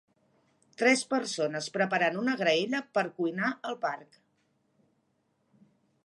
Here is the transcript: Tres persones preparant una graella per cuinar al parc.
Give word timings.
Tres 0.81 1.01
persones 1.09 1.67
preparant 1.75 2.17
una 2.21 2.33
graella 2.39 2.79
per 2.95 3.03
cuinar 3.19 3.51
al 3.73 3.77
parc. 3.83 4.17